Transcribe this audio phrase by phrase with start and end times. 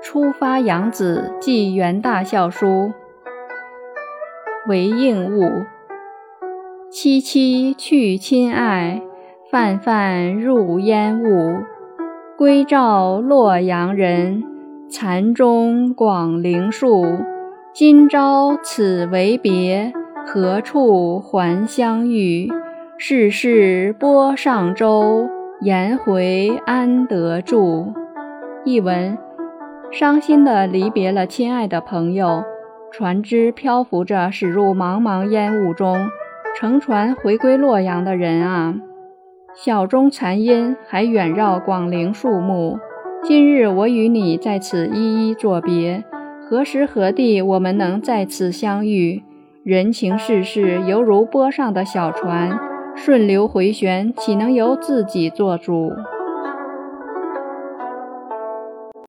[0.00, 2.92] 出发扬子寄元大校书，
[4.68, 5.64] 为应物。
[6.90, 9.02] 萋萋去亲爱，
[9.50, 11.62] 泛泛入烟雾。
[12.36, 14.44] 归照洛阳人，
[14.88, 17.18] 残钟广陵树。
[17.74, 19.92] 今朝此为别，
[20.24, 22.48] 何处还相遇？
[22.96, 25.28] 世事波上舟，
[25.60, 27.92] 颜回安得住？
[28.64, 29.18] 译文：
[29.90, 32.44] 伤心地离别了亲爱的朋友，
[32.92, 36.08] 船只漂浮着驶入茫茫烟雾中。
[36.54, 38.74] 乘船回归洛阳的人啊，
[39.54, 42.78] 晓钟残音还远绕广陵树木。
[43.22, 46.04] 今日我与你在此依依作别，
[46.48, 49.22] 何时何地我们能再次相遇？
[49.64, 52.58] 人情世事犹如波上的小船，
[52.94, 55.92] 顺流回旋，岂能由自己做主？